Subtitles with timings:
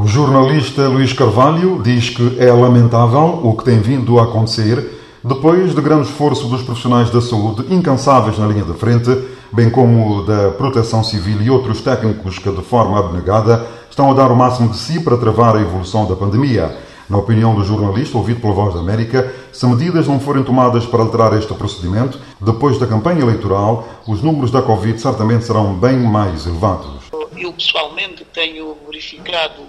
[0.00, 5.74] O jornalista Luís Carvalho diz que é lamentável o que tem vindo a acontecer depois
[5.74, 9.10] de grande esforço dos profissionais da saúde, incansáveis na linha de frente,
[9.52, 14.30] bem como da proteção civil e outros técnicos que, de forma abnegada, estão a dar
[14.30, 16.78] o máximo de si para travar a evolução da pandemia.
[17.10, 21.02] Na opinião do jornalista ouvido pela Voz da América, se medidas não forem tomadas para
[21.02, 26.46] alterar este procedimento, depois da campanha eleitoral, os números da Covid certamente serão bem mais
[26.46, 27.10] elevados.
[27.36, 29.62] Eu pessoalmente tenho verificado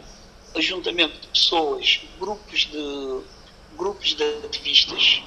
[0.56, 3.22] ajuntamento de pessoas, grupos de
[3.78, 5.22] grupos de ativistas,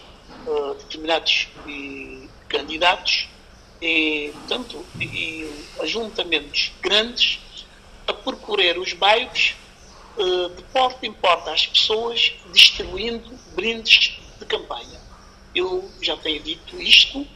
[0.46, 3.28] uh, determinados e candidatos,
[3.80, 7.40] e, portanto, e ajuntamentos grandes
[8.06, 9.54] a percorrer os bairros
[10.18, 15.00] uh, de porta em porta às pessoas, distribuindo brindes de campanha.
[15.54, 17.26] Eu já tenho dito isto,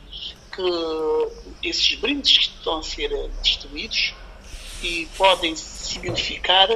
[0.55, 3.11] que esses brindes que estão a ser
[3.43, 4.15] distribuídos
[4.83, 6.69] e podem significar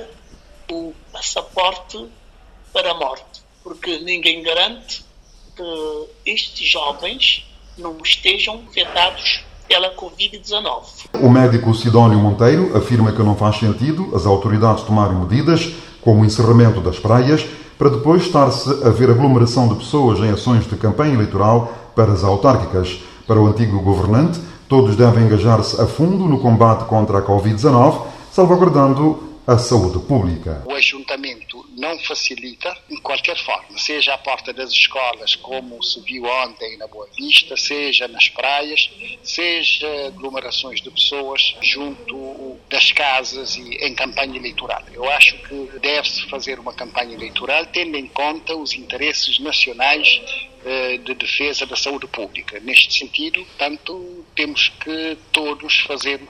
[0.71, 2.07] o passaporte
[2.73, 5.05] para a morte, porque ninguém garante
[5.57, 11.09] que estes jovens não estejam afetados pela Covid-19.
[11.21, 16.25] O médico Sidónio Monteiro afirma que não faz sentido as autoridades tomarem medidas, como o
[16.25, 17.45] encerramento das praias,
[17.79, 22.23] para depois estar-se a ver aglomeração de pessoas em ações de campanha eleitoral para as
[22.25, 23.01] autárquicas.
[23.27, 29.30] Para o antigo governante, todos devem engajar-se a fundo no combate contra a Covid-19, salvaguardando
[29.51, 30.63] a saúde pública.
[30.65, 36.25] O ajuntamento não facilita, de qualquer forma, seja à porta das escolas, como se viu
[36.25, 38.89] ontem na Boa Vista, seja nas praias,
[39.25, 44.85] seja aglomerações de pessoas junto das casas e em campanha eleitoral.
[44.93, 50.21] Eu acho que deve-se fazer uma campanha eleitoral tendo em conta os interesses nacionais
[51.05, 52.61] de defesa da saúde pública.
[52.61, 56.21] Neste sentido, tanto temos que todos fazer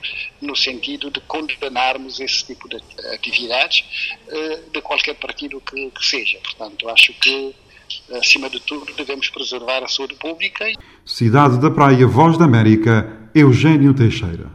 [0.41, 2.77] no sentido de condenarmos esse tipo de
[3.13, 3.83] atividades
[4.27, 6.39] eh, de qualquer partido que, que seja.
[6.39, 7.53] Portanto, acho que
[8.17, 10.65] acima de tudo, devemos preservar a saúde pública.
[11.05, 14.51] Cidade da Praia, Voz da América, Eugênio Teixeira.